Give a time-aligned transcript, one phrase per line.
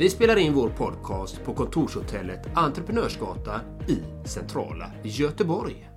[0.00, 5.90] Vi spelar in vår podcast på kontorshotellet Entreprenörsgata i centrala Göteborg.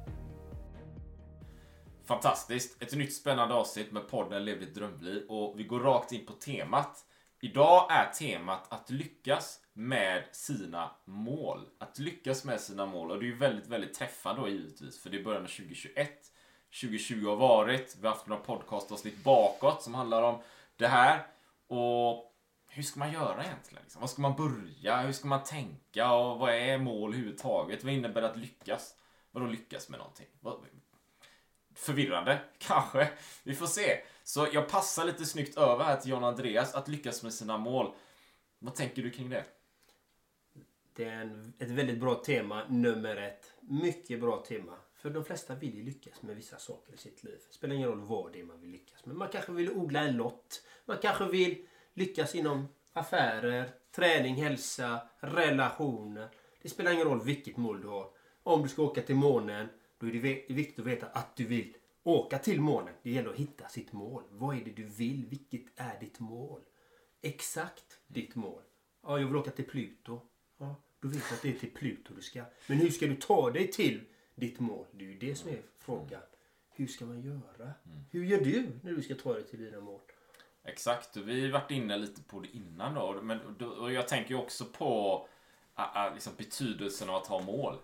[2.05, 2.83] Fantastiskt!
[2.83, 6.33] Ett nytt spännande avsnitt med podden Lev ditt drömliv och vi går rakt in på
[6.33, 6.97] temat.
[7.41, 11.59] Idag är temat att lyckas med sina mål.
[11.79, 15.09] Att lyckas med sina mål och det är ju väldigt, väldigt träffande då givetvis för
[15.09, 16.11] det är början av 2021.
[16.81, 20.41] 2020 har varit, vi har haft några podcastavsnitt bakåt som handlar om
[20.77, 21.27] det här
[21.67, 22.32] och
[22.73, 23.83] hur ska man göra egentligen?
[23.83, 24.01] Liksom?
[24.01, 25.01] Var ska man börja?
[25.01, 26.11] Hur ska man tänka?
[26.11, 27.83] Och vad är mål överhuvudtaget?
[27.83, 28.95] Vad innebär det att lyckas?
[29.31, 30.27] Vadå lyckas med någonting?
[31.75, 33.09] Förvirrande, kanske.
[33.43, 34.01] Vi får se.
[34.23, 37.93] Så jag passar lite snyggt över här till John Andreas att lyckas med sina mål.
[38.59, 39.45] Vad tänker du kring det?
[40.95, 43.53] Det är en, ett väldigt bra tema, nummer ett.
[43.59, 44.77] Mycket bra tema.
[44.95, 47.39] För de flesta vill ju lyckas med vissa saker i sitt liv.
[47.47, 49.15] Det spelar ingen roll vad det är man vill lyckas med.
[49.15, 50.63] Man kanske vill odla en lott.
[50.85, 56.29] Man kanske vill lyckas inom affärer, träning, hälsa, relationer.
[56.61, 58.09] Det spelar ingen roll vilket mål du har.
[58.43, 60.19] Om du ska åka till månen, då är det
[60.53, 62.93] viktigt att veta att du vill åka till månen.
[63.03, 64.23] Det gäller att hitta sitt mål.
[64.29, 65.25] Vad är det du vill?
[65.25, 66.61] Vilket är ditt mål?
[67.21, 68.61] Exakt ditt mål.
[69.03, 70.21] Ja, jag vill åka till Pluto.
[70.57, 72.43] Ja, då vet du att det är till Pluto du ska.
[72.67, 74.01] Men hur ska du ta dig till
[74.35, 74.85] ditt mål?
[74.91, 76.21] Det är ju det som är frågan.
[76.69, 77.73] Hur ska man göra?
[78.11, 80.01] Hur gör du när du ska ta dig till dina mål?
[80.65, 83.19] Exakt, vi har varit inne lite på det innan då.
[83.21, 83.39] Men,
[83.79, 85.27] och jag tänker också på
[86.13, 87.77] liksom betydelsen av att ha mål.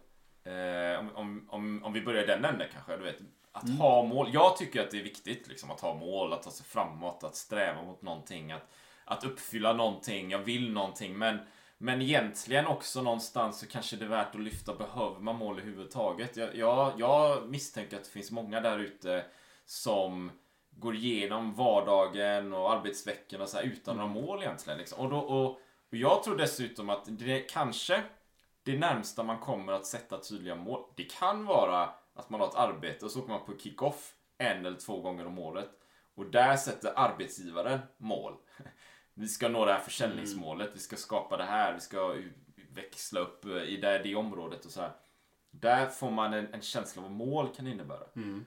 [0.47, 2.97] Uh, om, om, om vi börjar den änden kanske.
[2.97, 3.19] Du vet,
[3.51, 3.77] att mm.
[3.77, 4.29] ha mål.
[4.33, 7.35] Jag tycker att det är viktigt liksom, att ha mål, att ta sig framåt, att
[7.35, 8.51] sträva mot någonting.
[8.51, 8.69] Att,
[9.05, 11.17] att uppfylla någonting, jag vill någonting.
[11.17, 11.39] Men,
[11.77, 16.37] men egentligen också någonstans så kanske det är värt att lyfta, behöver man mål överhuvudtaget?
[16.37, 19.25] Jag, jag, jag misstänker att det finns många där ute
[19.65, 20.31] som
[20.79, 24.13] går igenom vardagen och arbetsveckan och så här, utan mm.
[24.13, 24.79] några mål egentligen.
[24.79, 24.99] Liksom.
[24.99, 25.49] Och, då, och,
[25.89, 28.03] och jag tror dessutom att det kanske
[28.63, 30.83] det närmsta man kommer att sätta tydliga mål.
[30.95, 34.65] Det kan vara att man har ett arbete och så åker man på kick-off en
[34.65, 35.69] eller två gånger om året.
[36.15, 38.33] Och där sätter arbetsgivaren mål.
[39.13, 40.73] Vi ska nå det här försäljningsmålet, mm.
[40.73, 42.15] vi ska skapa det här, vi ska
[42.69, 44.91] växla upp i det, det området och så här.
[45.51, 48.03] Där får man en, en känsla av vad mål kan innebära.
[48.15, 48.45] Mm.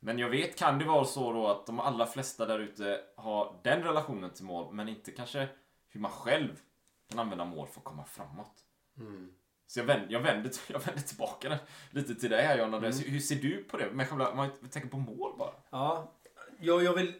[0.00, 3.60] Men jag vet, kan det vara så då att de allra flesta där ute har
[3.62, 5.48] den relationen till mål, men inte kanske
[5.88, 6.60] hur man själv
[7.08, 8.54] kan använda mål för att komma framåt.
[8.98, 9.32] Mm.
[9.66, 11.58] Så jag vänder, jag, vänder, jag vänder tillbaka
[11.90, 12.76] lite till dig här Jonna.
[12.76, 12.92] Mm.
[12.92, 13.90] Hur ser du på det?
[13.90, 15.52] Med själva, man tänker på mål bara.
[15.70, 16.12] Ja,
[16.60, 17.14] jag, jag vill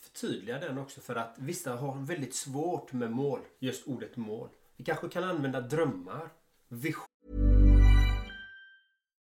[0.00, 3.40] förtydliga den också för att vissa har väldigt svårt med mål.
[3.58, 4.48] Just ordet mål.
[4.76, 6.28] Vi kanske kan använda drömmar,
[6.68, 7.06] vision.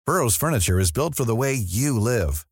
[0.06, 2.51] Burrows furniture is built for the way you live.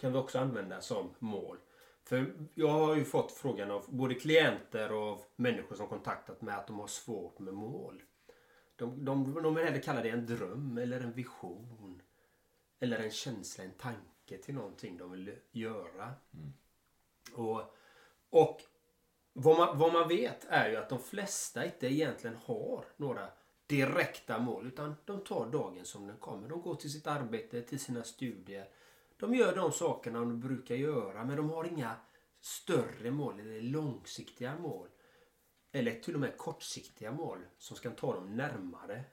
[0.00, 1.56] kan vi också använda som mål.
[2.04, 6.54] För jag har ju fått frågan av både klienter och av människor som kontaktat mig
[6.54, 8.02] att de har svårt med mål.
[8.76, 12.02] De, de, de vill hellre kalla det en dröm eller en vision.
[12.80, 16.14] eller en känsla, en tanke till någonting de vill göra.
[17.34, 17.76] Och,
[18.30, 18.62] och
[19.32, 23.28] vad, man, vad man vet är ju att de flesta inte egentligen har några
[23.70, 26.48] direkta mål utan de tar dagen som den kommer.
[26.48, 28.68] De går till sitt arbete, till sina studier.
[29.16, 31.96] De gör de sakerna de brukar göra men de har inga
[32.40, 34.88] större mål eller långsiktiga mål.
[35.72, 39.04] Eller till och med kortsiktiga mål som ska ta dem närmare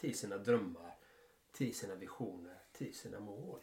[0.00, 0.94] till sina drömmar,
[1.52, 3.60] till sina visioner, till sina mål.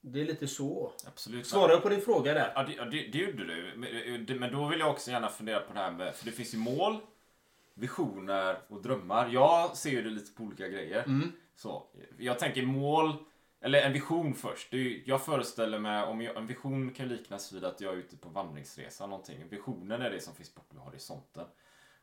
[0.00, 0.92] Det är lite så.
[1.06, 1.46] Absolut.
[1.46, 2.52] Svarar jag på din fråga där?
[2.54, 3.72] Ja, det, det, det gjorde du.
[3.76, 6.32] Men, eh, Men då vill jag också gärna fundera på det här med, för det
[6.32, 7.00] finns ju mål,
[7.80, 9.28] visioner och drömmar.
[9.32, 11.04] Jag ser ju det lite på olika grejer.
[11.56, 11.86] Så,
[12.18, 13.12] jag tänker mål,
[13.60, 14.72] eller en vision först.
[14.72, 18.16] Ju- jag föreställer mig, om jag, en vision kan liknas vid att jag är ute
[18.16, 19.44] på vandringsresa någonting.
[19.50, 21.46] Visionen är det som finns bortom horisonten.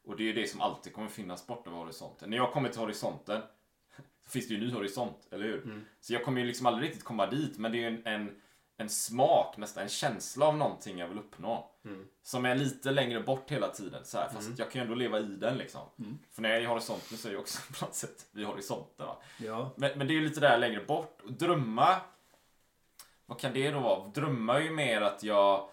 [0.04, 2.30] Och det är det som alltid kommer finnas bortom horisonten.
[2.30, 3.42] När jag kommer till horisonten
[4.26, 5.84] så finns det ju en ny horisont, eller hur?
[6.00, 8.42] Så jag kommer ju liksom aldrig riktigt komma dit, men det är ju en, en,
[8.78, 11.72] en smak, nästan en känsla av någonting jag vill uppnå.
[12.24, 15.20] Som är lite längre bort hela tiden, så här, fast jag kan ju ändå leva
[15.20, 15.82] i den liksom.
[16.32, 19.06] För när jag är i horisonten så är jag också på något sätt vid horisonten.
[19.06, 19.18] Va?
[19.38, 19.72] Ja.
[19.76, 21.22] Men, men det är ju lite där längre bort.
[21.24, 22.02] Och drömma,
[23.26, 24.08] vad kan det då vara?
[24.08, 25.70] Drömma är ju mer att jag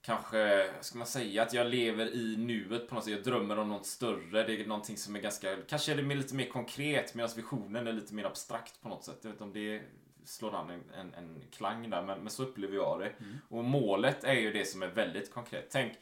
[0.00, 3.12] kanske, ska man säga, att jag lever i nuet på något sätt.
[3.12, 4.42] Jag drömmer om något större.
[4.42, 7.92] Det är någonting som är ganska, kanske är det lite mer konkret medan visionen är
[7.92, 9.18] lite mer abstrakt på något sätt.
[9.22, 9.82] Jag vet inte om det
[10.28, 13.12] slår an en, en, en klang där, men, men så upplever jag det.
[13.48, 15.66] Och målet är ju det som är väldigt konkret.
[15.70, 15.92] Tänk,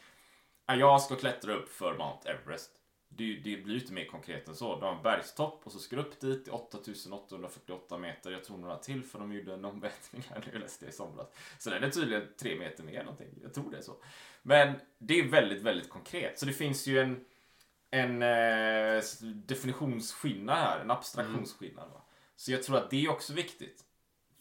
[0.67, 2.71] ja, jag ska klättra upp för Mount Everest.
[3.09, 4.81] Det, det blir ju inte mer konkret än så.
[4.81, 8.31] Du har en bergstopp och så ska du upp dit till 8848 meter.
[8.31, 10.93] Jag tror några till för de gjorde en omvätning här nu, jag läste det i
[10.93, 11.27] somras.
[11.59, 13.39] Så den är tydligen tre meter mer någonting.
[13.43, 13.97] Jag tror det är så.
[14.43, 16.39] Men det är väldigt, väldigt konkret.
[16.39, 17.25] Så det finns ju en,
[17.91, 21.91] en eh, definitionsskillnad här, en abstraktionsskillnad.
[21.91, 22.03] Va?
[22.37, 23.86] Så jag tror att det är också viktigt.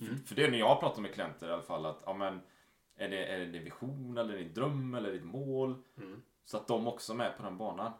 [0.05, 2.41] För, för det är när jag pratar med klienter i alla fall att, ja men,
[2.97, 5.83] är det, är det din vision eller din dröm eller ditt mål?
[6.45, 7.91] Så att de också är med på den banan.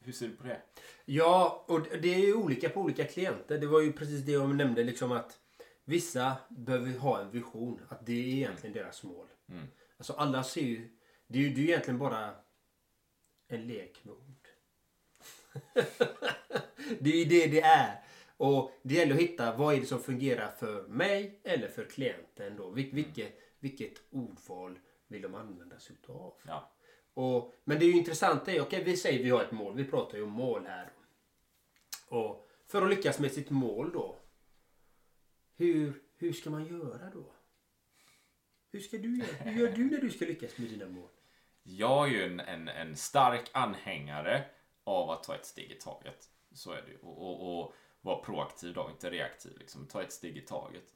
[0.00, 0.62] Hur ser du på det?
[1.04, 3.58] Ja, och det är ju olika på olika klienter.
[3.58, 5.38] Det var ju precis det jag nämnde liksom att
[5.84, 7.80] vissa behöver ha en vision.
[7.88, 9.26] Att det är egentligen deras mål.
[9.98, 10.88] Alltså alla ser ju...
[11.26, 12.34] Det är ju det är egentligen bara
[13.48, 14.48] en lek med ord.
[16.98, 18.02] det är ju det det är.
[18.38, 22.56] Och det gäller att hitta vad är det som fungerar för mig eller för klienten
[22.56, 22.70] då.
[22.70, 26.34] Vil, vilket, vilket ordval vill de använda sig utav?
[26.46, 26.72] Ja.
[27.14, 29.76] Och, men det är ju intressant, det är, okej vi säger vi har ett mål,
[29.76, 30.92] vi pratar ju om mål här.
[32.08, 34.18] Och för att lyckas med sitt mål då.
[35.56, 37.32] Hur, hur ska man göra då?
[38.72, 39.24] Hur ska du?
[39.40, 41.08] Hur gör du när du ska lyckas med dina mål?
[41.62, 44.44] Jag är ju en, en, en stark anhängare
[44.84, 46.30] av att ta ett steg i taget.
[46.52, 46.98] Så är det ju.
[46.98, 47.74] Och, och, och
[48.08, 49.58] vara proaktiv då, inte reaktiv.
[49.58, 49.86] Liksom.
[49.86, 50.94] Ta ett steg i taget.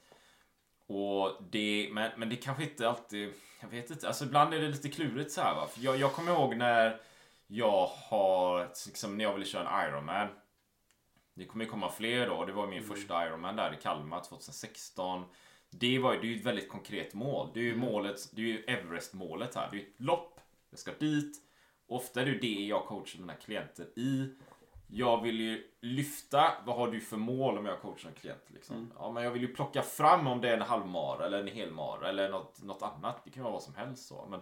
[0.87, 4.69] Och det, men, men det kanske inte alltid, jag vet inte, alltså ibland är det
[4.69, 5.67] lite klurigt så här va.
[5.67, 7.01] För jag, jag kommer ihåg när
[7.47, 10.29] jag har, liksom när jag ville köra en Ironman.
[11.35, 12.45] Det kommer ju komma fler då.
[12.45, 15.25] Det var min första Ironman där i Kalmar 2016.
[15.71, 17.51] Det var det är ju ett väldigt konkret mål.
[17.55, 19.69] Det är ju målet, det är ju Everest-målet här.
[19.71, 20.41] Det är ju ett lopp.
[20.71, 21.37] Jag ska dit.
[21.87, 24.35] Ofta är det ju det jag coachar mina klienter i.
[24.95, 28.45] Jag vill ju lyfta, vad har du för mål om jag coachar en klient?
[28.47, 28.93] Liksom?
[28.99, 32.09] Ja, men jag vill ju plocka fram om det är en halvmara eller en helmara
[32.09, 33.25] eller något, något annat.
[33.25, 34.09] Det kan vara vad som helst.
[34.09, 34.27] Så.
[34.31, 34.41] Men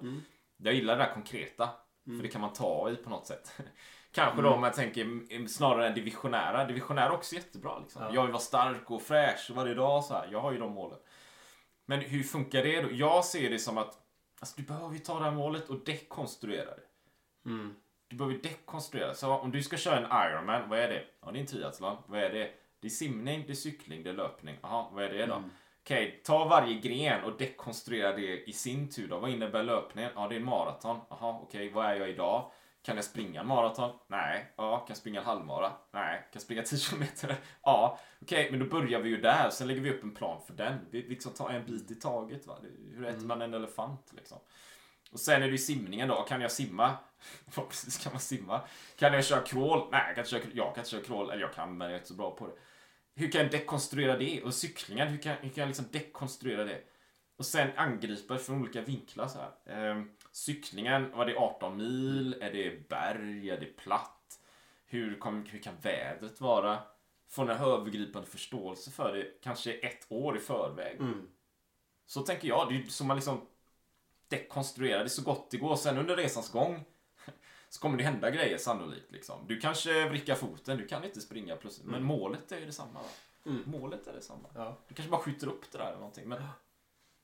[0.56, 1.68] Jag gillar det där konkreta.
[2.04, 3.52] För det kan man ta i på något sätt.
[4.12, 6.64] Kanske då om jag tänker mm, snarare än det visionära.
[6.64, 7.78] Det visionära är också jättebra.
[7.78, 8.02] Liksom.
[8.14, 10.04] Jag vill vara stark och fräsch varje dag.
[10.04, 10.28] Så här.
[10.32, 10.98] Jag har ju de målen.
[11.86, 12.88] Men hur funkar det då?
[12.92, 13.98] Jag ser det som att
[14.40, 16.82] alltså, du behöver ju ta det här målet och dekonstruera det.
[18.10, 19.14] Du behöver dekonstruera.
[19.14, 21.04] Så om du ska köra en Ironman, vad är det?
[21.24, 21.96] Ja, det är en triathlon.
[22.06, 22.50] Vad är det?
[22.80, 24.56] Det är simning, det är cykling, det är löpning.
[24.62, 25.42] Jaha, vad är det då?
[25.82, 29.18] Okej, ta varje gren och dekonstruera det i sin tur då.
[29.18, 30.10] Vad innebär löpningen?
[30.14, 31.00] Ja, det är en maraton.
[31.10, 32.50] Jaha, okej, vad är jag idag?
[32.82, 33.90] Kan jag springa maraton?
[34.06, 34.52] Nej.
[34.56, 35.72] Ja, kan jag springa en halvmara?
[35.92, 36.18] Nej.
[36.18, 37.36] Kan jag springa 10 kilometer?
[37.62, 37.98] Ja.
[38.22, 39.50] Okej, men då börjar vi ju där.
[39.50, 40.74] Sen lägger vi upp en plan för den.
[40.90, 42.46] Vi liksom tar en bit i taget.
[42.46, 42.56] Va?
[42.94, 44.38] Hur äter man en elefant liksom?
[45.12, 46.22] Och sen är det ju simningen då.
[46.22, 46.96] Kan jag simma?
[47.48, 48.60] Förhoppningsvis kan man simma.
[48.98, 49.88] Kan jag köra crawl?
[49.90, 51.30] Nej, jag kan inte köra, jag kan inte köra crawl.
[51.30, 52.52] Eller jag kan, men jag är inte så bra på det.
[53.14, 54.42] Hur kan jag dekonstruera det?
[54.42, 56.80] Och cyklingen, hur kan, hur kan jag liksom dekonstruera det?
[57.36, 59.52] Och sen angripa från olika vinklar så här.
[59.76, 62.36] Ehm, cyklingen, var det 18 mil?
[62.40, 63.50] Är det berg?
[63.50, 64.40] Är det platt?
[64.86, 66.78] Hur, kom, hur kan vädret vara?
[67.28, 71.00] Få en övergripande förståelse för det, kanske ett år i förväg.
[72.06, 72.68] Så tänker jag.
[72.68, 73.46] Det är ju som man liksom
[74.30, 75.76] dekonstruerar det så gott det går.
[75.76, 76.84] Sen under resans gång
[77.68, 79.10] så kommer det hända grejer sannolikt.
[79.10, 79.46] Liksom.
[79.46, 81.86] Du kanske vrickar foten, du kan inte springa plötsligt.
[81.86, 83.00] Men målet är ju detsamma.
[83.00, 83.08] Va?
[83.64, 84.48] Målet är detsamma.
[84.54, 84.78] Ja.
[84.88, 86.28] Du kanske bara skjuter upp det där eller någonting.
[86.28, 86.42] Men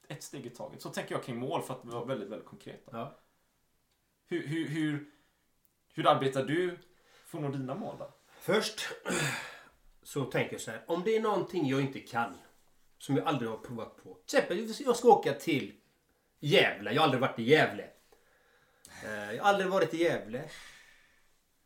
[0.08, 0.82] ett steg i taget.
[0.82, 2.90] Så tänker jag kring mål för att vara väldigt, väldigt konkreta.
[2.98, 3.18] Ja.
[4.26, 5.10] Hur, hur, hur,
[5.94, 6.78] hur arbetar du
[7.26, 8.14] för att nå dina mål då?
[8.40, 8.80] Först
[10.02, 10.84] så tänker jag så här.
[10.86, 12.34] Om det är någonting jag inte kan.
[12.98, 14.14] Som jag aldrig har provat på.
[14.26, 15.80] Till exempel jag ska åka till
[16.40, 16.92] Gävle.
[16.92, 17.90] Jag har aldrig varit i Gävle.
[19.04, 20.50] Eh, jag har aldrig varit i Gävle.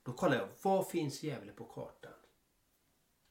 [0.03, 0.49] Då kollar jag.
[0.63, 2.13] Var finns Gävle på kartan?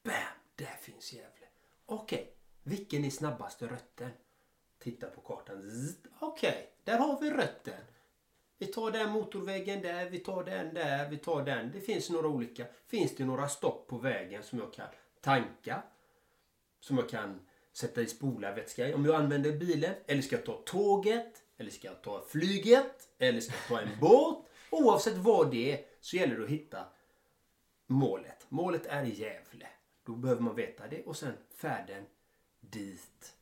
[0.03, 0.13] Bam!
[0.55, 1.47] Där finns Gävle.
[1.85, 2.33] Okej.
[2.63, 4.11] Vilken är snabbaste rötten?
[4.79, 5.57] Titta på kartan.
[5.57, 6.73] Okej, Okej.
[6.83, 7.81] Där har vi rötten.
[8.57, 11.71] Vi tar den motorvägen där, vi tar den där, vi tar den.
[11.71, 12.65] Det finns några olika.
[12.87, 14.87] Finns det några stopp på vägen som jag kan
[15.21, 15.83] tanka?
[16.79, 17.48] Som jag kan
[17.79, 19.95] sätta i spolarvätska om jag använder bilen?
[20.07, 21.43] Eller ska jag ta tåget?
[21.57, 23.09] Eller ska jag ta flyget?
[23.17, 24.45] Eller ska jag ta en båt?
[24.69, 26.85] Oavsett vad det är så gäller det att hitta
[27.87, 28.45] målet.
[28.49, 29.67] Målet är Gävle.
[30.03, 32.05] Då behöver man veta det och sen färden
[32.59, 33.35] dit.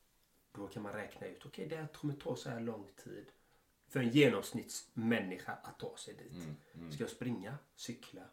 [0.52, 3.26] Då kan man räkna ut, okej det här kommer ta så här lång tid
[3.88, 6.44] för en genomsnittsmänniska att ta sig dit.
[6.94, 8.24] Ska jag springa, cykla?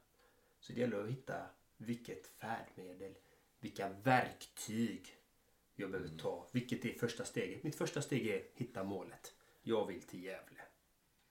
[0.61, 1.47] Så det gäller att hitta
[1.77, 3.15] vilket färdmedel,
[3.61, 5.17] vilka verktyg
[5.77, 6.49] jag behöver ta.
[6.53, 7.63] Vilket är första steget?
[7.63, 9.35] Mitt första steg är hitta målet.
[9.63, 10.61] Jag vill till Gävle.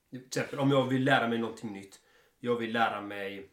[0.10, 2.02] Till exempel om jag vill lära mig någonting nytt.
[2.40, 3.50] Jag vill lära mig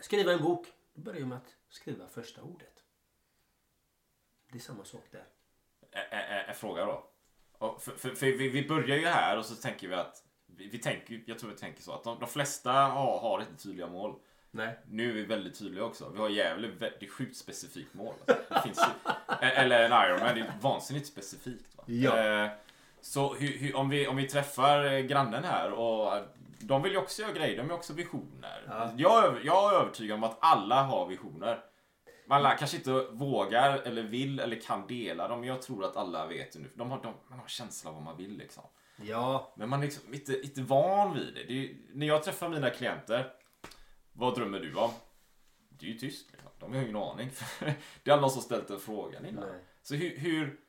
[0.00, 0.66] skriva en bok.
[0.94, 2.84] Då börjar jag med att skriva första ordet.
[4.52, 5.26] Det är samma sak där.
[6.48, 7.10] En fråga då.
[7.80, 10.78] För, för, för vi, vi börjar ju här och så tänker vi att vi, vi
[10.78, 14.20] tänker, jag tror vi tänker så att de, de flesta har, har inte tydliga mål.
[14.54, 14.78] Nej.
[14.88, 16.10] Nu är vi väldigt tydliga också.
[16.12, 18.14] Vi har Gävle, det är sjukt specifikt mål.
[18.26, 18.86] Det finns
[19.40, 21.76] eller en Ironman, det är vansinnigt specifikt.
[21.76, 21.82] Va?
[21.86, 22.44] Ja.
[22.44, 22.50] Eh,
[23.00, 26.22] så hur, hur, om, vi, om vi träffar eh, grannen här och eh,
[26.60, 28.64] de vill ju också göra grejer, de har också visioner.
[28.68, 28.92] Ja.
[28.96, 31.60] Jag, jag är övertygad om att alla har visioner.
[32.26, 36.26] Man kanske inte vågar eller vill eller kan dela dem, men jag tror att alla
[36.26, 36.70] vet det nu.
[36.74, 38.64] De har, de, man har känsla av vad man vill liksom.
[38.96, 39.54] Ja.
[39.56, 41.44] Men man är liksom inte, inte van vid det.
[41.44, 43.32] det är, när jag träffar mina klienter,
[44.16, 44.90] vad drömmer du om?
[45.68, 46.32] Det är ju tyst.
[46.32, 46.50] Liksom.
[46.58, 47.30] De har ju ingen aning.
[48.02, 49.48] det är alla som ställt den frågan innan.
[49.48, 49.60] Nej.
[49.82, 50.60] Så hur, hur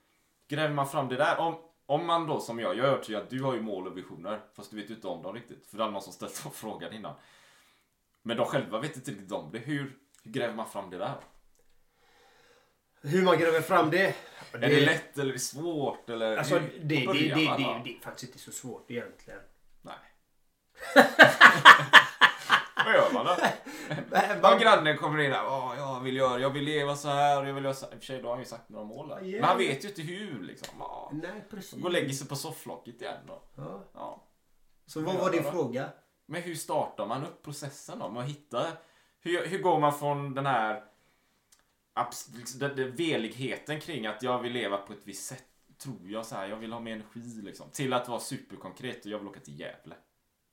[0.48, 1.40] gräver man fram det där?
[1.40, 3.98] Om, om man då som jag, jag är övertygad att du har ju mål och
[3.98, 4.42] visioner.
[4.54, 5.66] Fast du vet ju inte om dem riktigt.
[5.66, 7.14] För det är någon som ställt den frågan innan.
[8.22, 9.60] Men de själva vet inte riktigt om det.
[9.60, 11.16] Hur, hur gräver man fram det där?
[13.02, 14.16] Hur man gräver fram det?
[14.54, 16.10] Är det lätt eller är det svårt?
[16.10, 19.40] Eller Alltså, det, det, det, det, det, det är faktiskt inte så svårt egentligen.
[19.82, 19.96] Nej.
[22.86, 23.38] Vad gör man då?
[24.54, 27.50] Om grannen kommer in här, Åh, jag vill göra, jag vill leva så här och
[27.50, 27.94] jag vill göra så här.
[27.94, 29.22] I och för sig, då har han ju sagt några mål där.
[29.22, 29.40] Ja.
[29.40, 30.76] Men han vet ju inte hur liksom.
[30.80, 31.12] Ja.
[31.14, 31.80] Nej, precis.
[31.80, 33.42] Gå och lägger sig på sofflocket igen då.
[33.56, 33.84] Ja.
[33.94, 34.28] Ja.
[34.86, 35.90] Så vad var din fråga?
[36.26, 38.10] Men hur startar man upp processen då?
[38.10, 38.68] Med att hitta...
[39.20, 40.84] Hur, hur går man från den här...
[42.38, 45.44] liksom, Den, den veligheten kring att jag vill leva på ett visst sätt.
[45.78, 47.70] Tror jag så här, jag vill ha mer energi liksom.
[47.70, 49.96] Till att vara superkonkret och jag vill åka till Gävle.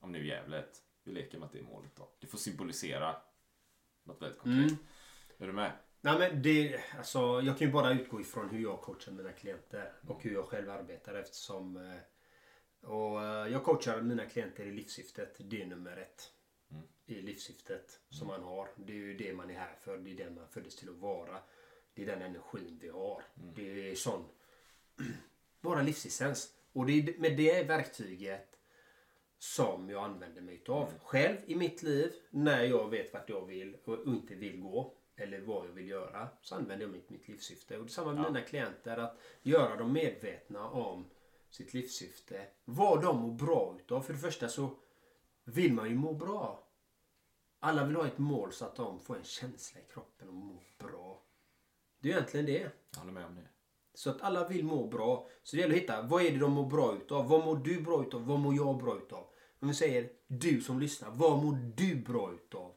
[0.00, 0.64] Om nu Gävle
[1.04, 2.08] Vi leker med att det är målet då.
[2.20, 3.16] Det får symbolisera
[4.04, 4.70] något väldigt konkret.
[4.70, 4.76] Mm.
[5.38, 5.72] Är du med?
[6.00, 9.92] Nej, men det, alltså, jag kan ju bara utgå ifrån hur jag coachar mina klienter
[10.08, 15.36] och hur jag själv arbetar eftersom eh, och eh, jag coachar mina klienter i livssyftet.
[15.38, 16.32] Det är nummer ett.
[16.70, 16.82] Mm.
[17.06, 18.68] I livssyftet som man har.
[18.76, 19.98] Det är ju det man är här för.
[19.98, 21.38] Det är den man föddes till att vara.
[21.94, 23.22] Det är den energin vi har.
[23.42, 23.54] Mm.
[23.54, 24.24] Det är sån
[25.60, 26.54] vara livsessens.
[26.72, 28.51] Och det är med det verktyget
[29.42, 30.88] som jag använder mig utav.
[30.88, 31.00] Mm.
[31.00, 34.94] Själv i mitt liv, när jag vet vart jag vill och inte vill gå.
[35.16, 36.28] Eller vad jag vill göra.
[36.42, 37.78] Så använder jag mitt, mitt livssyfte.
[37.78, 38.30] Och detsamma med Ja.
[38.30, 38.96] mina klienter.
[38.96, 41.10] Att göra dem medvetna om
[41.50, 42.46] sitt livssyfte.
[42.64, 44.02] Vad de mår bra utav.
[44.02, 44.70] För det första så
[45.44, 46.68] vill man ju må bra.
[47.60, 50.62] Alla vill ha ett mål så att de får en känsla i kroppen och må
[50.78, 51.22] bra.
[52.00, 52.70] Det är egentligen det.
[52.90, 53.48] Jag håller med om det.
[53.94, 55.28] Så att alla vill må bra.
[55.42, 57.28] Så det gäller att hitta vad är det de mår bra utav?
[57.28, 58.26] Vad mår du bra utav?
[58.26, 59.26] Vad mår jag bra utav?
[59.62, 61.10] Om vi säger du som lyssnar.
[61.10, 62.74] Vad mår du bra utav?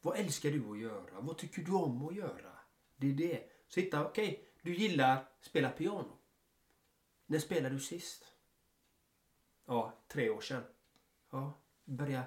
[0.00, 1.20] Vad älskar du att göra?
[1.20, 2.52] Vad tycker du om att göra?
[2.96, 3.50] Det är det.
[3.68, 6.18] Så hitta, okej, du gillar spela piano.
[7.26, 8.24] När spelade du sist?
[9.66, 10.62] Ja, tre år sedan.
[11.30, 12.22] Ja, börja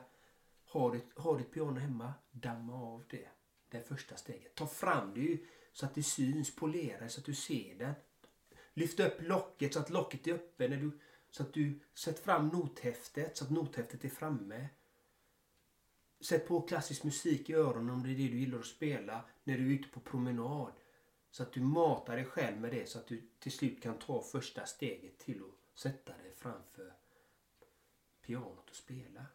[0.66, 2.14] ha ditt, ha ditt piano hemma.
[2.32, 3.28] Damma av det.
[3.70, 4.56] Det är första steget.
[4.56, 6.56] Ta fram det ju så att det syns.
[6.56, 7.96] Polera det så att du ser det.
[8.74, 10.70] Lyft upp locket så att locket är öppet.
[10.70, 11.00] När du,
[11.34, 14.70] så att du sätter fram nothäftet så att nothäftet är framme.
[16.20, 19.58] Sätt på klassisk musik i öronen om det är det du gillar att spela när
[19.58, 20.72] du är ute på promenad.
[21.32, 24.22] Så att du matar dig själv med det så att du till slut kan ta
[24.22, 26.94] första steget till att sätta dig framför
[28.22, 29.26] pianot och spela.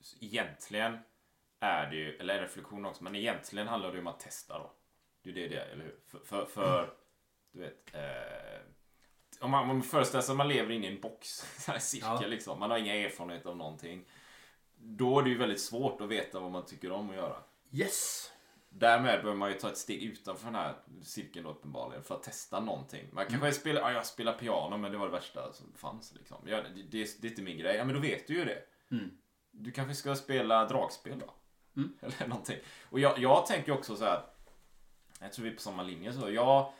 [0.00, 0.98] Så egentligen
[1.60, 4.58] är det ju, eller en reflektion också, men egentligen handlar det ju om att testa
[4.58, 4.72] då.
[5.22, 5.98] Det är det det är, eller hur?
[6.06, 6.94] För, för, för
[7.52, 7.94] du vet.
[7.94, 8.47] Eh,
[9.40, 12.26] om man, man föreställer sig att man lever inne i en box, här cirkel Ja.
[12.26, 12.58] liksom.
[12.58, 14.04] Man har inga erfarenheter av någonting.
[14.76, 17.36] Då är det ju väldigt svårt att veta vad man tycker om att göra.
[17.72, 18.30] Yes.
[18.70, 22.22] Därmed behöver man ju ta ett steg utanför den här cirkeln då uppenbarligen för att
[22.22, 23.08] testa någonting.
[23.12, 26.36] Man kanske spelar, ja jag spelar piano men det var det värsta som fanns liksom.
[26.46, 27.76] Ja, det, det, det är inte min grej.
[27.76, 28.62] Ja men då vet du ju det.
[29.50, 31.34] Du kanske ska spela dragspel då?
[32.00, 32.58] Eller någonting.
[32.90, 34.22] Och jag, jag tänker också så här.
[35.20, 36.30] Jag tror vi är på samma linje så.
[36.30, 36.72] Jag,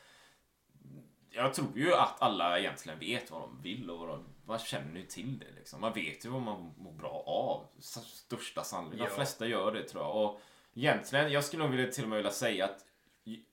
[1.31, 5.01] jag tror ju att alla egentligen vet vad de vill och vad de, man känner
[5.01, 5.81] ju till det liksom.
[5.81, 7.67] Man vet ju vad man mår bra av.
[7.83, 9.07] Största sannolikhet.
[9.07, 9.17] De Ja.
[9.17, 10.17] flesta gör det tror jag.
[10.25, 10.41] Och
[10.75, 12.85] egentligen, jag skulle nog vilja, till och med vilja säga att,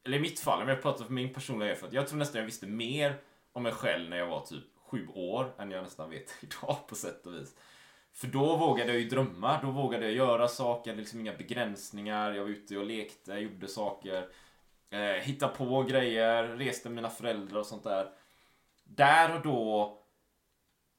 [0.05, 1.93] eller i mitt fall, om jag pratar för min personliga erfarenhet.
[1.95, 3.15] Jag tror nästan jag visste mer
[3.53, 6.95] om mig själv när jag var typ sju år än jag nästan vet idag på
[6.95, 7.55] sätt och vis.
[8.13, 12.31] För då vågade jag ju drömma, då vågade jag göra saker, liksom inga begränsningar.
[12.33, 14.29] Jag var ute och lekte, gjorde saker.
[14.89, 18.09] Eh, hitta på grejer, reste med mina föräldrar och sånt där.
[18.83, 20.01] Där och då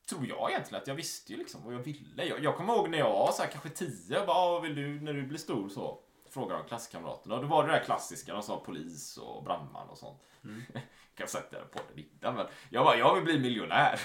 [0.09, 2.25] tror jag egentligen att jag visste ju liksom vad jag ville.
[2.25, 4.75] Jag, jag kommer ihåg när jag var så här, kanske tio, bara, "Ah, vad vill
[4.75, 5.69] du när du blir stor?
[5.69, 7.35] Så frågade de klasskamraterna.
[7.35, 10.23] Och då var det det där klassiska, de sa polis och brandman och sånt.
[10.73, 10.83] kan
[11.15, 14.01] jag ha sagt det på podden innan, men jag bara, jag vill bli miljonär.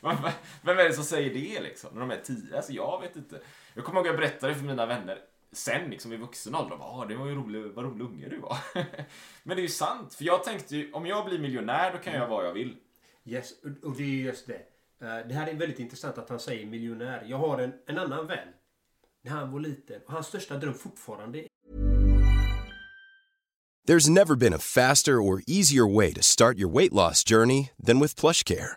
[0.62, 1.90] Vem är det som säger det liksom?
[1.92, 2.56] När de är tio?
[2.56, 3.40] Alltså jag vet inte.
[3.74, 5.18] Jag kommer ihåg att jag berättade för mina vänner
[5.52, 6.76] sen liksom i vuxen ålder.
[6.80, 8.56] "Ah, det var ju rolig, vad rolig unge du var.
[9.42, 10.14] Men det är ju sant.
[10.14, 12.76] För jag tänkte ju, om jag blir miljonär då kan jag göra vad jag vill.
[13.24, 13.52] Yes,
[13.82, 14.54] och- det är ju just det.
[15.00, 17.24] Eh, Det här är väldigt intressant att han säger miljonär.
[17.28, 18.48] Jag har en, en annan vän.
[19.22, 20.00] När han var liten.
[20.06, 21.44] Och hans största dröm fortfarande
[23.88, 28.00] There's never been a faster or easier way to start your weight loss journey than
[28.00, 28.76] with PlushCare.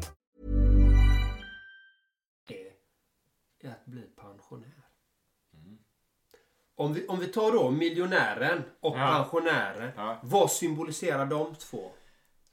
[6.81, 9.07] Om, vi, om vi tar då miljonären och Ja.
[9.07, 9.91] pensionären.
[9.95, 10.19] Ja.
[10.23, 11.91] Vad symboliserar de två?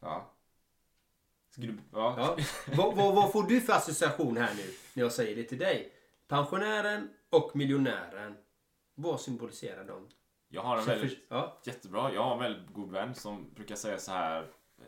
[0.00, 0.34] Ja.
[1.54, 2.14] Du, ja.
[2.18, 2.36] Ja.
[2.76, 4.64] vad, vad, vad får du för association här nu
[4.94, 5.92] när jag säger det till dig?
[6.28, 8.36] Pensionären och miljonären.
[8.94, 10.08] Vad symboliserar de?
[10.48, 11.60] Jag har en väldigt ja.
[11.64, 12.12] Jättebra.
[12.12, 14.42] Jag har en väldigt god vän som brukar säga så här
[14.78, 14.84] eh,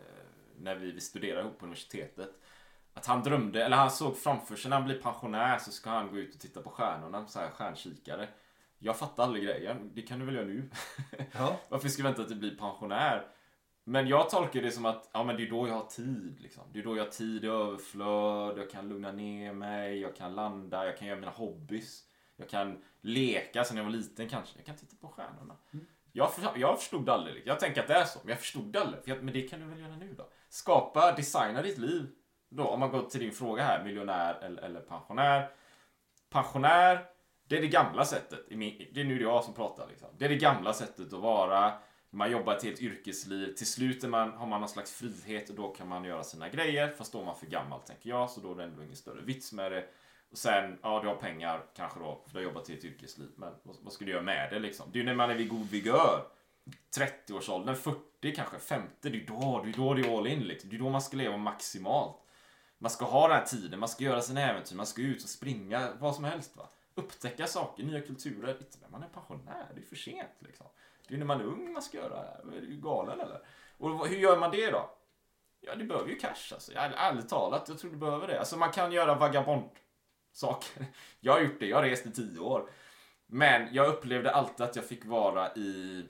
[0.59, 2.31] när vi, vi studerar ihop på universitetet.
[2.94, 6.11] Att han drömde, eller han såg framför sig när han blir pensionär så ska han
[6.11, 8.29] gå ut och titta på stjärnorna, så här stjärnkikare.
[8.82, 9.90] Jag fattar aldrig grejen.
[9.94, 10.70] Det kan du väl göra nu?
[11.32, 11.60] Ja.
[11.68, 13.26] Varför ska vi vänta till bli pensionär?
[13.84, 16.40] Men jag tolkar det som att ja, men det är då jag har tid.
[16.40, 16.62] Liksom.
[16.72, 18.58] Det är då jag har tid i överflöd.
[18.58, 20.00] Jag kan lugna ner mig.
[20.00, 20.86] Jag kan landa.
[20.86, 22.04] Jag kan göra mina hobbys.
[22.36, 24.58] Jag kan leka sen jag var liten kanske.
[24.58, 25.56] Jag kan titta på stjärnorna.
[26.12, 27.42] Jag, för, jag förstod aldrig.
[27.46, 28.18] Jag tänker att det är så.
[28.22, 29.04] Men jag förstod aldrig.
[29.04, 30.28] För jag, men det kan du väl göra nu då?
[30.48, 32.06] Skapa, designa ditt liv.
[32.48, 33.84] Då, om man går till din fråga här.
[33.84, 35.50] Miljonär eller, eller pensionär.
[36.30, 37.06] Pensionär,
[37.50, 38.44] det är det gamla sättet.
[38.48, 39.88] Det är nu Det är nu jag som pratar.
[39.88, 40.08] Liksom.
[40.18, 41.72] Det är det gamla sättet att vara.
[42.10, 43.54] Man jobbar ett helt yrkesliv.
[43.54, 46.48] Till slut är man, har man någon slags frihet och då kan man göra sina
[46.48, 46.88] grejer.
[46.98, 48.30] Fast då är man för gammal tänker jag.
[48.30, 49.84] Så då är det ändå ingen större vits med det.
[50.30, 52.22] Och sen, ja du har pengar kanske då.
[52.26, 53.28] För du har jobbat i ett yrkesliv.
[53.36, 54.86] Men vad, vad ska du göra med det liksom?
[54.92, 56.26] Det är ju när man är vid god vigör.
[56.96, 58.88] 30-årsåldern, 40 kanske, 50.
[59.00, 60.70] Det är ju då, det är då det är all in liksom.
[60.70, 62.16] Det är då man ska leva maximalt.
[62.78, 65.28] Man ska ha den här tiden, man ska göra sina äventyr, man ska ut och
[65.28, 66.68] springa, vad som helst va.
[67.00, 68.56] Upptäcka saker, nya kulturer.
[68.60, 70.66] Inte när man är pensionär, det är för sent liksom.
[71.08, 72.56] Det är när man är ung man ska göra det här.
[72.56, 73.40] Är du galen eller?
[73.78, 74.90] Och hur gör man det då?
[75.60, 76.72] Ja, du behöver ju cash alltså.
[76.74, 78.38] Ärligt, ärligt talat, jag tror du behöver det.
[78.38, 79.70] Alltså man kan göra vagabond
[80.32, 80.86] saker.
[81.20, 82.70] Jag har gjort det, jag har rest i tio år.
[83.26, 86.04] Men jag upplevde alltid att jag fick vara i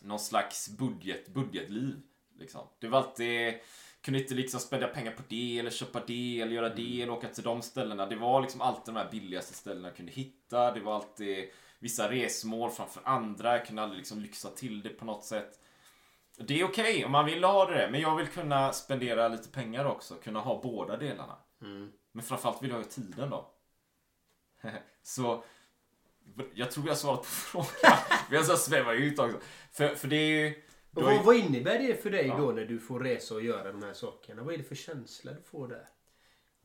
[0.00, 2.00] någon slags budget, budgetliv.
[2.38, 2.66] Liksom.
[2.78, 3.54] Det var alltid,
[4.02, 7.28] kunde inte liksom spendera pengar på det eller köpa det eller göra det eller åka
[7.28, 8.06] till de ställena.
[8.06, 10.74] Det var liksom alltid de här billigaste ställena jag kunde hitta.
[10.74, 13.56] Det var alltid vissa resmål framför andra.
[13.56, 15.60] Jag kunde aldrig liksom lyxa till det på något sätt.
[16.36, 19.84] Det är okej om man vill ha det, men jag vill kunna spendera lite pengar
[19.84, 20.14] också.
[20.14, 21.36] Kunna ha båda delarna.
[21.62, 21.92] Mm.
[22.12, 23.50] Men framförallt vill jag ha tiden då.
[25.02, 25.44] Så
[26.54, 27.98] jag tror jag svarat på frågan.
[28.28, 29.38] Men jag så svävar ut också.
[29.72, 30.62] För, för det är ju...
[30.94, 32.36] Och vad, vad innebär det för dig Ja.
[32.38, 34.42] då när du får resa och göra de här sakerna?
[34.42, 35.88] Vad är det för känsla du får där?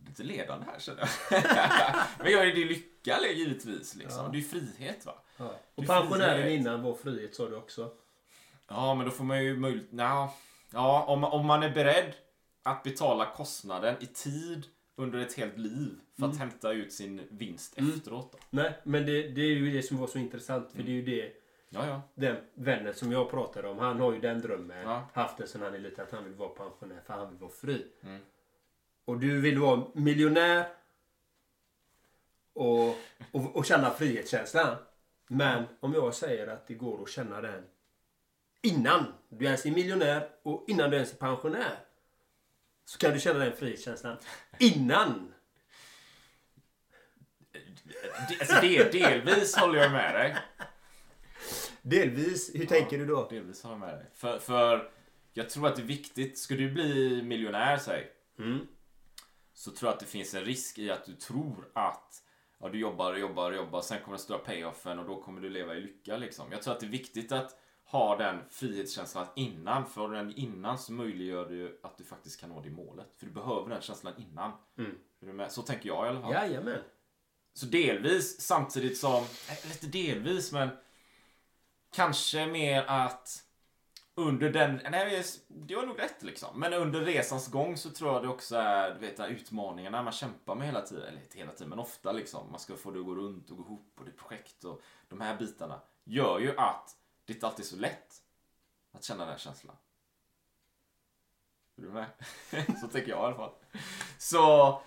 [0.07, 0.99] lite ledande här känner
[1.31, 1.43] jag.
[2.23, 3.95] Men jag är det lycka givetvis.
[3.95, 4.23] Liksom.
[4.25, 4.29] Ja.
[4.31, 5.23] Det är ju frihet va.
[5.38, 5.59] Ja.
[5.75, 6.59] Och pensionären frihet.
[6.59, 7.91] innan var frihet sa du också.
[8.67, 9.91] Ja, men då får man ju möjlighet...
[9.91, 10.29] Nja.
[10.73, 12.13] Ja, om, om man är beredd
[12.63, 17.77] att betala kostnaden i tid under ett helt liv för att hämta ut sin vinst
[17.77, 17.93] Mm.
[17.93, 18.31] efteråt.
[18.31, 18.38] Då.
[18.49, 20.71] Nej, men det, det är ju det som var så intressant.
[20.71, 21.33] För det är ju det
[21.75, 22.01] Ja, ja.
[22.15, 24.81] den vännen som jag pratade om, han har ju den drömmen.
[24.83, 25.09] Ja.
[25.13, 27.51] Haft den sedan han är liten, att han vill vara pensionär för han vill vara
[27.51, 27.88] fri.
[28.03, 28.21] Mm.
[29.05, 30.65] Och du vill vara miljonär
[32.53, 32.88] och,
[33.31, 34.75] och, och känna frihetskänslan.
[35.27, 37.63] Men om jag säger att det går att känna den
[38.61, 41.79] innan du ens är miljonär och innan du ens är pensionär.
[42.85, 44.17] Så kan du känna den frihetskänslan
[44.59, 45.33] innan.
[48.29, 50.35] Det, alltså det, delvis håller jag med dig.
[51.85, 52.51] Delvis.
[52.55, 53.27] Hur tänker du då?
[53.29, 54.05] Delvis håller jag med dig.
[54.13, 54.91] För, för
[55.33, 56.37] jag tror att det är viktigt.
[56.37, 58.11] Ska du bli miljonär, säg.
[58.39, 58.67] Mm.
[59.53, 62.23] Så tror jag att det finns en risk i att du tror att
[62.59, 63.81] ja, du jobbar och jobbar och jobbar.
[63.81, 66.17] Sen kommer den stora payoffen och då kommer du leva i lycka.
[66.17, 66.51] Liksom.
[66.51, 69.85] Jag tror att det är viktigt att ha den frihetskänslan innan.
[69.85, 73.07] För den innan så möjliggör det ju att du faktiskt kan nå det målet.
[73.17, 74.51] För du behöver den känslan innan.
[74.77, 74.91] Mm.
[75.19, 75.45] Du?
[75.49, 76.33] Så tänker jag i alla fall.
[76.33, 76.81] Jajamän.
[77.53, 80.69] Så delvis samtidigt som, eh, lite delvis men
[81.95, 83.43] kanske mer att
[84.15, 86.60] under den, nej det var nog rätt liksom.
[86.60, 90.03] Men under resans gång så tror jag det också är, du vet, de här utmaningarna
[90.03, 91.03] man kämpar med hela tiden.
[91.08, 92.51] Eller inte hela tiden, men ofta liksom.
[92.51, 94.81] Man ska få det att gå runt och gå ihop och det är projekt och
[95.10, 95.81] de här bitarna.
[96.03, 98.13] Gör ju att det inte alltid är så lätt
[98.91, 99.75] att känna den här känslan.
[101.77, 102.05] Är du med?
[102.81, 103.53] så tänker jag i alla fall.
[104.17, 104.81] Så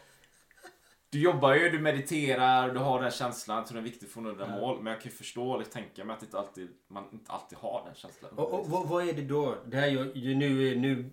[1.11, 3.57] du jobbar ju, du mediterar, du har den känslan.
[3.57, 4.83] Jag tror det är viktigt för att nå dina mål.
[4.83, 7.83] Men jag kan ju förstå eller tänka mig att inte alltid, man inte alltid har
[7.87, 8.31] den känslan.
[8.37, 9.57] Och, och vad, vad är det då?
[9.67, 11.11] Det här, jag, nu, nu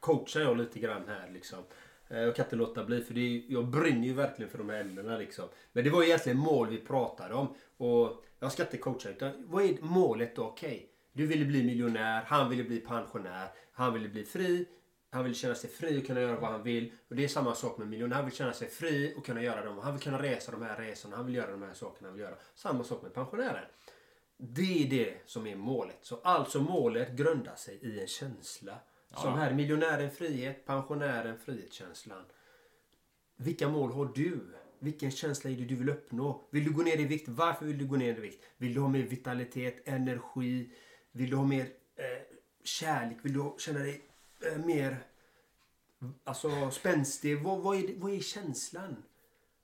[0.00, 1.58] coachar jag lite grann här liksom.
[2.08, 4.68] Eh, Jag kan inte låta bli för det är, jag brinner ju verkligen för de
[4.70, 5.44] här ämnena liksom.
[5.72, 7.54] Men det var ju egentligen mål vi pratade om.
[7.76, 10.42] Och jag ska inte coacha utan vad är målet då?
[10.42, 10.90] Okej.
[11.12, 14.66] Du ville bli miljonär, han ville bli pensionär, han ville bli fri.
[15.14, 16.92] Han vill känna sig fri och kunna göra vad han vill.
[17.08, 18.16] Och det är samma sak med miljonär.
[18.16, 19.78] Han vill känna sig fri och kunna göra dem.
[19.78, 21.16] Han vill kunna resa de här resorna.
[21.16, 22.34] Han vill göra de här sakerna han vill göra.
[22.54, 23.64] Samma sak med pensionären.
[24.36, 25.98] Det är det som är målet.
[26.02, 28.78] Så alltså målet grundar sig i en känsla.
[29.16, 32.24] Som här miljonären frihet, pensionären frihetskänslan.
[33.36, 34.40] Vilka mål har du?
[34.78, 36.48] Vilken känsla är det du vill uppnå?
[36.50, 37.28] Vill du gå ner i vikt?
[37.28, 38.44] Varför vill du gå ner i vikt?
[38.56, 40.70] Vill du ha mer vitalitet, energi?
[41.12, 42.22] Vill du ha mer eh,
[42.64, 43.18] kärlek?
[43.22, 44.13] Vill du känna dig
[44.64, 44.96] mer
[46.24, 47.42] alltså, spänstig?
[47.42, 48.96] Vad, vad, är, vad är känslan?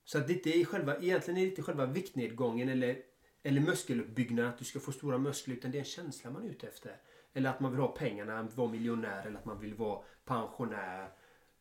[0.05, 2.99] Så att det inte är själva, egentligen är det inte själva viktnedgången eller,
[3.43, 6.51] eller muskeluppbyggnad, att du ska få stora muskler, utan det är en känsla man är
[6.51, 6.97] ute efter.
[7.33, 11.09] Eller att man vill ha pengarna, vara miljonär eller att man vill vara pensionär.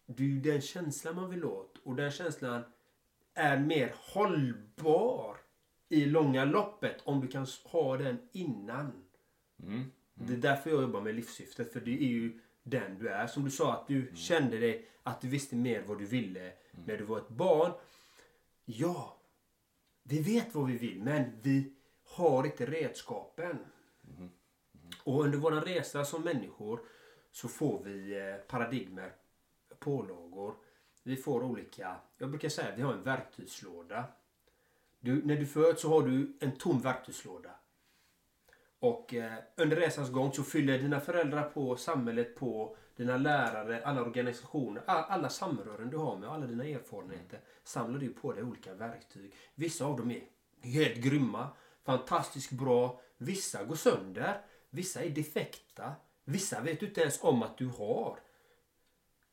[0.06, 1.78] Det är ju den känslan man vill åt.
[1.84, 2.64] Och den känslan
[3.34, 5.38] är mer hållbar
[5.90, 8.92] i långa loppet om du kan ha den innan.
[9.64, 9.92] Mm.
[10.14, 11.74] Det är därför jag jobbar med livssyftet.
[11.74, 13.28] För det är ju den du är.
[13.28, 14.16] Som du sa att du Mm.
[14.16, 16.54] kände dig att du visste mer vad du ville
[16.86, 17.72] när du var ett barn.
[18.66, 19.18] Ja,
[20.04, 23.60] vi vet vad vi vill men vi har inte redskapen.
[24.02, 24.30] Mm-hmm.
[25.04, 26.80] Och under vår resa som människor
[27.32, 29.14] så får vi eh, paradigmer,
[29.80, 30.56] pålagor.
[31.04, 34.04] Vi får olika, jag brukar säga att vi har en verktygslåda.
[35.00, 37.59] Du, när du föds så har du en tom verktygslåda.
[38.80, 44.02] Och eh, under resans gång så fyller dina föräldrar på, samhället på, dina lärare, alla
[44.02, 48.74] organisationer, all, alla samrören du har med, alla dina erfarenheter samlar du på dig olika
[48.74, 49.36] verktyg.
[49.56, 50.22] Vissa av dem är
[50.62, 51.50] helt grymma,
[51.84, 53.02] fantastiskt bra.
[53.18, 58.20] Vissa går sönder, vissa är defekta, vissa vet du inte ens om att du har.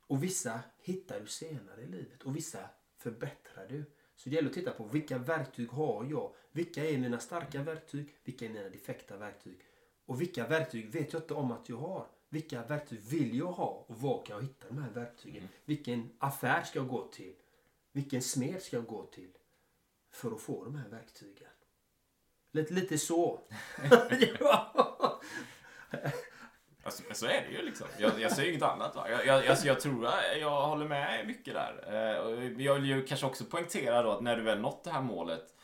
[0.06, 2.58] Och vissa hittar du senare i livet och vissa
[2.98, 3.84] förbättrar du.
[4.16, 6.32] Så det gäller att titta på vilka verktyg har jag?
[6.52, 8.14] Vilka är mina starka verktyg?
[8.24, 9.58] Vilka är mina defekta verktyg?
[10.06, 12.06] Och vilka verktyg vet jag inte om att jag har?
[12.28, 13.84] Vilka verktyg vill jag ha?
[13.86, 15.48] Och var kan jag hitta de här verktygen?
[15.64, 17.34] Vilken affär ska jag gå till?
[17.92, 19.30] Vilken smed ska jag gå till?
[20.10, 21.48] För att få de här verktygen.
[22.52, 23.40] Lite, lite så.
[26.86, 27.86] Alltså, så är det ju liksom.
[27.98, 28.96] Jag, jag säger inget annat.
[28.96, 29.10] Va?
[29.10, 31.84] Jag, jag, alltså, jag tror jag, jag håller med mycket där.
[31.88, 35.02] Eh, jag vill ju kanske också poängtera då att när du väl nått det här
[35.02, 35.54] målet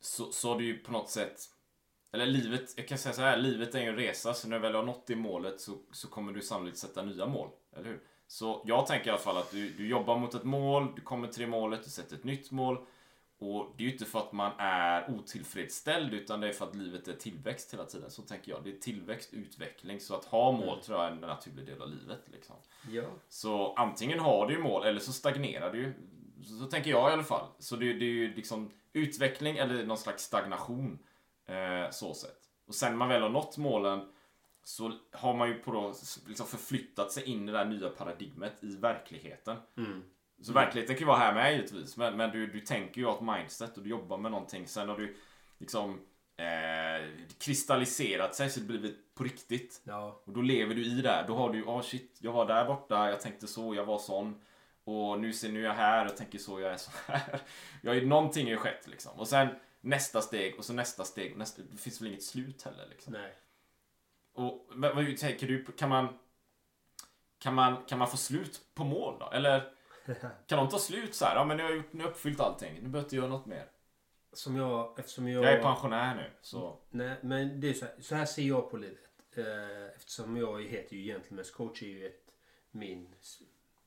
[0.00, 1.40] så, så har du ju på något sätt
[2.12, 4.62] eller livet, jag kan säga så här, livet är ju en resa så när du
[4.62, 7.50] väl har nått det målet så, så kommer du sannolikt sätta nya mål.
[7.76, 8.00] Eller hur?
[8.28, 11.28] Så jag tänker i alla fall att du, du jobbar mot ett mål, du kommer
[11.28, 12.86] till det målet, du sätter ett nytt mål.
[13.38, 16.74] Och det är ju inte för att man är otillfredsställd utan det är för att
[16.74, 18.10] livet är tillväxt hela tiden.
[18.10, 18.64] Så tänker jag.
[18.64, 20.00] Det är tillväxt, utveckling.
[20.00, 22.20] Så att ha mål tror jag är en naturlig del av livet.
[22.32, 22.56] Liksom.
[22.90, 23.04] Ja.
[23.28, 25.94] Så antingen har du ju mål eller så stagnerar du.
[26.44, 27.46] Så, så tänker jag i alla fall.
[27.58, 30.98] Så det, det är ju liksom utveckling eller någon slags stagnation.
[31.46, 32.40] Eh, så sett.
[32.66, 34.08] Och sen när man väl har nått målen
[34.64, 35.94] så har man ju på då
[36.26, 39.56] liksom förflyttat sig in i det här nya paradigmet i verkligheten.
[40.42, 41.96] Så verkligheten kan ju vara här med givetvis.
[41.96, 44.66] Men, men du, du tänker ju ha ett mindset och du jobbar med någonting.
[44.66, 45.16] Sen har du
[45.58, 46.00] liksom
[46.36, 49.80] eh, kristalliserat sig så det blivit på riktigt.
[49.84, 50.22] Ja.
[50.24, 51.24] Och då lever du i det.
[51.28, 54.40] Då har du, oh shit, jag var där borta, jag tänkte så, jag var sån.
[54.84, 57.40] Och nu ser nu är jag här, jag tänker så, jag är så här.
[57.82, 59.18] Jag någonting har ju skett liksom.
[59.18, 59.48] Och sen
[59.80, 61.32] nästa steg och så nästa steg.
[61.32, 63.12] och Nästa, det finns väl inget slut heller liksom.
[63.12, 63.34] Nej.
[64.32, 65.64] Och vad tänker du?
[65.64, 66.18] Kan man,
[67.38, 69.30] kan, man, kan man få slut på mål då?
[69.30, 69.72] Eller
[70.46, 71.36] kan de ta slut så här?
[71.36, 72.74] Ja men nu har jag, gjort, nu har jag uppfyllt allting.
[72.74, 73.70] Nu behöver jag inte göra något mer.
[74.32, 75.44] Som jag, eftersom jag...
[75.44, 76.30] Jag är pensionär nu.
[76.40, 79.00] Så Nej, men det är så här, så här ser jag på livet.
[79.36, 82.32] Eh, Eftersom jag heter ju Gentlemen's coach är ju ett,
[82.70, 83.14] min,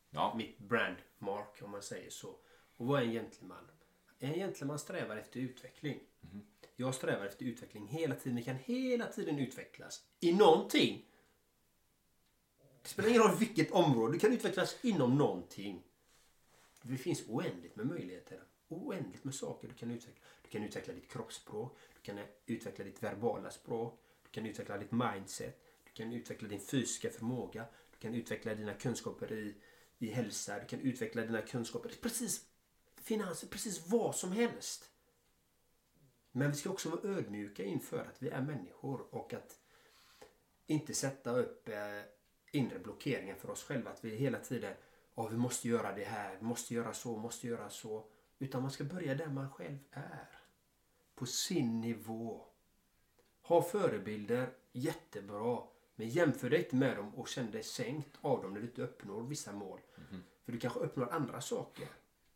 [0.10, 0.34] ja.
[0.38, 2.36] mitt brandmark om man säger så.
[2.78, 3.72] Och vad är en gentleman?
[4.20, 6.00] En gentleman strävar efter utveckling.
[6.76, 8.36] Jag strävar efter utveckling hela tiden.
[8.36, 11.06] Vi kan hela tiden utvecklas i någonting.
[12.82, 14.14] Det spelar ingen roll vilket område.
[14.14, 15.84] Du kan utvecklas inom någonting.
[16.92, 18.44] Det finns oändligt med möjligheter.
[18.68, 20.26] Oändligt med saker du kan utveckla.
[20.42, 21.78] Du kan utveckla ditt kroppsspråk.
[21.96, 24.00] Du kan utveckla ditt verbala språk.
[24.24, 25.64] Du kan utveckla ditt mindset.
[25.84, 27.66] Du kan utveckla din fysiska förmåga.
[27.92, 29.56] Du kan utveckla dina kunskaper i,
[30.00, 30.60] i hälsa.
[30.60, 32.46] Du kan utveckla dina kunskaper i precis
[32.96, 34.92] finanser, precis vad som helst.
[36.32, 39.60] Men vi ska också vara ödmjuka inför att vi är människor och att
[40.68, 42.02] inte sätta upp eh,
[42.52, 43.92] inre blockeringar för oss själva.
[43.92, 44.74] Att vi hela tiden,
[45.20, 48.06] ja vi måste göra det här, vi måste göra så, måste göra så.
[48.40, 50.30] Utan man ska börja där man själv är.
[51.16, 52.46] På sin nivå.
[53.42, 55.64] Ha förebilder, jättebra.
[55.96, 58.82] Men jämför dig inte med dem och känn dig sänkt av dem när du inte
[58.82, 59.80] uppnår vissa mål.
[60.46, 61.88] För du kanske uppnår andra saker.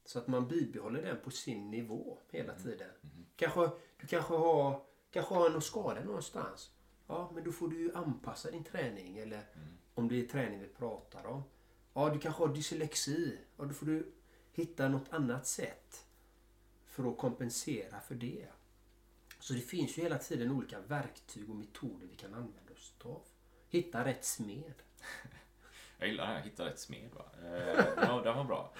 [0.05, 2.89] Så att man bibehåller den på sin nivå hela tiden.
[3.35, 6.71] Kanske, du kanske har, kanske har någon skada någonstans.
[7.07, 9.17] Ja, men då får du ju anpassa din träning.
[9.17, 9.43] Eller
[9.93, 11.43] om det är träning vi pratar om.
[11.93, 13.37] Ja, du kanske har dyslexi.
[13.57, 14.11] Ja, då får du
[14.53, 16.05] hitta något annat sätt
[16.85, 18.47] för att kompensera för det.
[19.39, 23.21] Så det finns ju hela tiden olika verktyg och metoder vi kan använda oss av.
[23.69, 24.73] Hitta rätt smed.
[25.97, 27.25] Jag gillar det här, hitta rätt smed va.
[27.43, 28.73] Eh, ja, det var bra.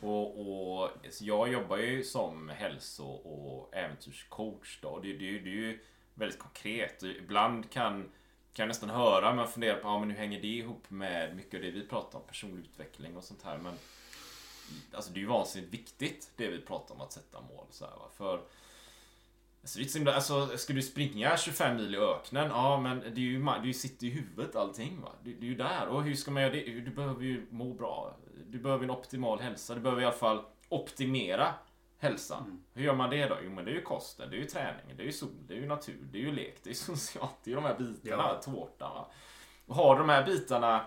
[0.00, 4.98] Och, och så jag jobbar ju som hälso och äventyrscoach då.
[4.98, 5.78] Det, det, det är ju
[6.14, 7.02] väldigt konkret.
[7.02, 8.10] Ibland kan,
[8.52, 11.54] kan jag nästan höra, men funderar på ja, men hur hänger det ihop med mycket
[11.54, 13.58] av det vi pratar om, personlig utveckling och sånt här.
[13.58, 13.74] Men
[14.94, 17.66] alltså, det är ju vansinnigt viktigt det vi pratar om, att sätta mål.
[17.70, 18.08] Så här, va?
[18.16, 18.40] För
[19.62, 22.50] Alltså, det är så himla, alltså, ska du springa 25 mil i öknen?
[22.50, 25.00] Ja, men det, är ju, det sitter i huvudet allting.
[25.00, 25.08] Va?
[25.24, 25.86] Det, det är ju där.
[25.88, 26.80] Och hur ska man göra det?
[26.80, 28.16] Du behöver ju må bra.
[28.46, 29.74] Du behöver en optimal hälsa.
[29.74, 31.54] Du behöver i alla fall optimera
[32.02, 32.64] hälsan.
[32.74, 33.36] Hur gör man det då?
[33.44, 35.54] Jo, men det är ju kosten, det är ju träningen, det är ju sol, det
[35.54, 37.34] är ju natur, det är ju lek, det är socialt.
[37.44, 38.40] Det är ju de här bitarna, Ja.
[38.42, 38.94] tårtan.
[38.94, 39.10] Va?
[39.66, 40.86] Och har de här bitarna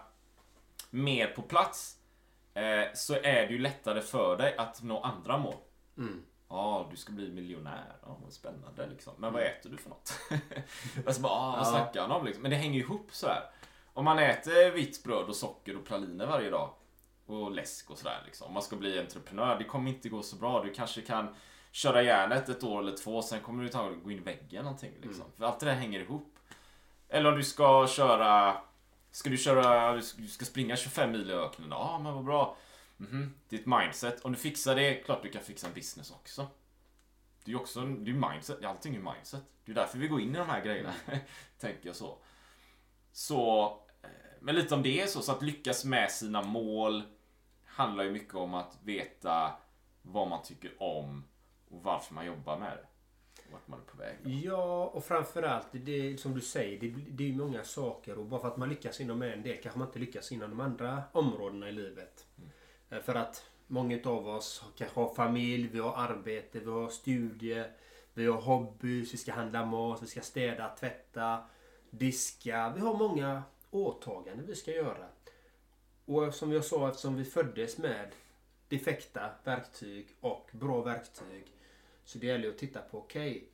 [0.89, 1.97] mer på plats
[2.53, 5.55] eh, så är det ju lättare för dig att nå andra mål.
[6.49, 7.95] Ja, du ska bli miljonär.
[8.01, 9.13] Ja, vad spännande liksom.
[9.17, 10.19] Men vad äter du för något?
[11.07, 12.41] alltså bara, ah, vad snackar han om liksom?
[12.41, 13.43] Men det hänger ju ihop så här.
[13.93, 16.73] Om man äter vitt bröd och socker och praliner varje dag
[17.25, 18.47] och läsk och sådär liksom.
[18.47, 20.63] Om man ska bli entreprenör, det kommer inte gå så bra.
[20.63, 21.35] Du kanske kan
[21.71, 24.91] köra järnet ett år eller två, sen kommer du ta gå in i väggen någonting
[25.01, 25.25] liksom.
[25.37, 26.35] För allt det där hänger ihop.
[27.09, 28.57] Eller om du ska köra
[29.11, 31.67] Ska du köra, du ska- springa 25 mil i öknen?
[31.71, 32.57] Ja, men vad bra.
[32.97, 34.21] Mhm, Ditt mindset.
[34.25, 36.47] Om du fixar det, klart du kan fixa en business också.
[37.43, 39.41] Det är ju också, det är mindset, allting är mindset.
[39.65, 40.93] Det är därför vi går in i de här grejerna,
[41.59, 42.17] tänker jag så.
[43.11, 43.63] Så,
[44.01, 44.09] eh,
[44.41, 47.03] men lite om det är så, så att lyckas med sina mål
[47.75, 49.53] handlar ju mycket om att veta
[50.01, 51.23] vad man tycker om
[51.69, 52.87] och varför man jobbar med det.
[53.45, 54.43] Och vart man är på väg.
[54.43, 58.47] Ja, och framförallt det som du säger, det, det är många saker och bara för
[58.47, 61.71] att man lyckas inom en del kanske man inte lyckas inom de andra områdena i
[61.71, 62.25] livet.
[62.89, 67.71] Eh, För att många av oss kanske har familj, vi har arbete, vi har studier,
[68.13, 71.43] vi har hobbys, vi ska handla mat, vi ska städa, tvätta,
[71.89, 72.73] diska.
[72.75, 75.07] Vi har många åtaganden vi ska göra.
[76.05, 78.11] Och som jag sa, eftersom vi föddes med
[78.67, 81.45] defekta verktyg och bra verktyg
[82.05, 83.49] så det gäller att titta på, okej,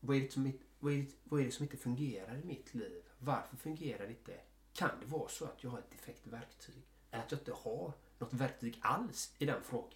[0.00, 3.02] vad är det som vad är, vad är det som inte fungerar i mitt liv?
[3.18, 4.40] Varför fungerar det inte?
[4.72, 6.82] Kan det vara så att jag har ett defekt verktyg?
[7.10, 9.92] Eller att jag inte har något verktyg alls i den frågan?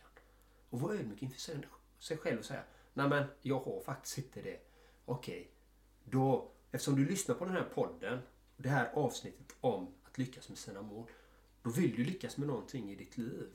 [0.70, 1.40] Och vara ödmjuk inför
[1.98, 2.62] sig- själv och säga
[2.94, 4.60] Nej men jag har faktiskt inte det.
[5.04, 5.50] Okej,
[6.04, 8.18] då eftersom du lyssnar på den här podden
[8.56, 11.06] det här avsnittet om att lyckas med sina mål.
[11.62, 13.48] Då vill du lyckas med någonting i ditt liv.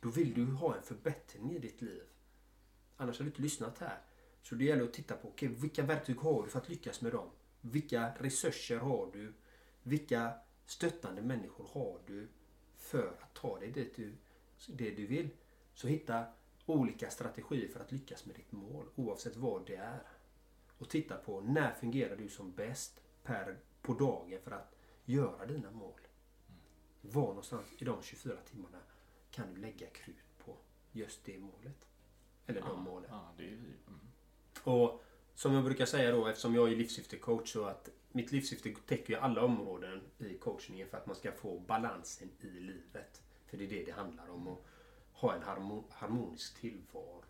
[0.00, 2.02] Då vill du ha en förbättring i ditt liv.
[2.96, 3.98] Annars har du inte lyssnat här.
[4.42, 7.12] Så det gäller att titta på okay, vilka verktyg har du för att lyckas med
[7.12, 7.30] dem.
[7.60, 9.32] Vilka resurser har du?
[9.82, 10.32] Vilka
[10.66, 12.28] stöttande människor har du
[12.76, 14.14] för att ta dig dit du,
[14.66, 15.28] det du vill?
[15.74, 16.24] Så hitta
[16.66, 20.02] olika strategier för att lyckas med ditt mål oavsett vad det är.
[20.78, 25.70] Och titta på när fungerar du som bäst per, på dagen för att göra dina
[25.70, 26.00] mål.
[27.12, 28.78] Var någonstans i de 24 timmarna
[29.30, 30.56] kan du lägga krut på
[30.92, 31.86] just det målet.
[32.46, 33.10] Eller de målen.
[33.12, 33.48] Ja, det är.
[33.48, 34.00] Mm.
[34.64, 35.02] Och
[35.34, 39.18] som jag brukar säga då eftersom jag är livssyftecoach så att mitt livssyfte täcker ju
[39.18, 43.22] alla områden i coachningen för att man ska få balansen i livet.
[43.46, 44.48] För det är det det handlar om.
[44.48, 44.58] Att
[45.12, 47.24] ha en harmo- harmonisk tillvaro.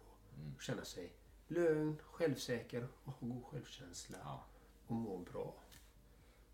[0.56, 1.12] Och känna sig
[1.48, 4.18] lugn, självsäker och ha god självkänsla.
[4.24, 4.44] Ja.
[4.86, 5.54] Och må bra.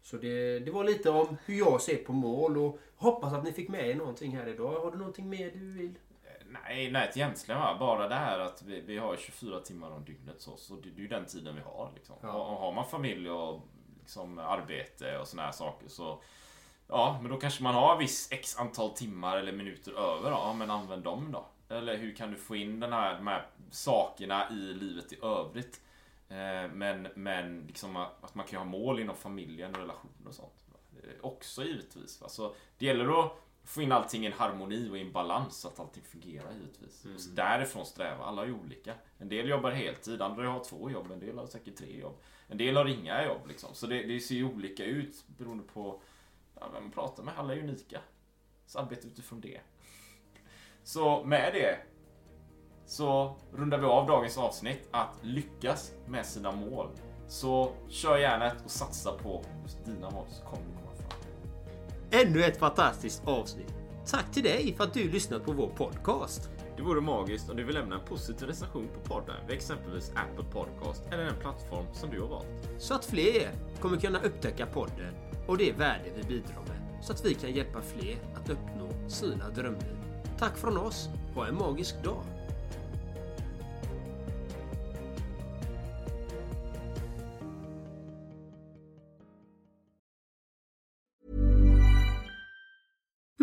[0.03, 3.53] Så det, det var lite om hur jag ser på mål och hoppas att ni
[3.53, 4.81] fick med er någonting här idag.
[4.81, 5.99] Har du någonting mer du vill?
[6.47, 7.77] Nej, nej egentligen va?
[7.79, 10.97] bara det här att vi, vi har 24 timmar om dygnet så, så det, det
[10.97, 11.91] är ju den tiden vi har.
[11.95, 12.17] Liksom.
[12.21, 12.33] Ja.
[12.33, 13.61] Och, och har man familj och
[14.01, 16.23] liksom, arbete och såna här saker så
[16.91, 20.31] Ja, men då kanske man har viss x antal timmar eller minuter över.
[20.31, 20.37] då.
[20.37, 21.47] Ja, men använd dem då.
[21.75, 25.81] Eller hur kan du få in den här, de här sakerna i livet i övrigt?
[26.31, 30.65] Eh, men men liksom att man kan ha mål inom familjen och relationer och sånt.
[31.03, 32.23] Eh, Också givetvis.
[32.23, 33.33] Alltså, det gäller att
[33.65, 37.05] få in allting i en harmoni och i en balans så att allting fungerar givetvis.
[37.15, 38.25] Och så därifrån sträva.
[38.25, 38.95] Alla är olika.
[39.19, 42.17] En del jobbar heltid, andra har två jobb, en del har säkert tre jobb.
[42.49, 43.75] En del har inga jobb liksom.
[43.75, 46.01] Så det, det ser ju olika ut beroende på
[46.61, 47.35] ja, vem man pratar med.
[47.39, 48.01] Alla är unika.
[48.67, 49.61] Så arbeta utifrån det.
[50.83, 51.79] Så med det
[52.91, 56.89] så rundar vi av dagens avsnitt att lyckas med sina mål.
[57.29, 61.19] Så kör järnet och satsa på just dina mål så kommer du komma fram.
[62.11, 63.75] Ännu ett fantastiskt avsnitt.
[64.07, 66.51] Tack till dig för att du lyssnat på vår podcast.
[66.77, 70.45] Det vore magiskt om du vill lämna en positiv recension på podden vid exempelvis Apple
[70.53, 72.47] Podcast eller den plattform som du har valt.
[72.79, 73.51] Så att fler
[73.81, 75.15] kommer kunna upptäcka podden
[75.47, 77.05] och det värde vi bidrar med.
[77.05, 79.97] Så att vi kan hjälpa fler att uppnå sina drömliv.
[80.39, 81.09] Tack från oss.
[81.35, 82.40] Ha en magisk dag.